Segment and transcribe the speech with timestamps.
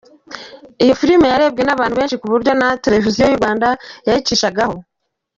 [0.83, 3.67] Iyo film yarebwe nabantu benshi ku buryo na televiziyo yu Rwanda
[4.07, 4.75] yayicishagaho.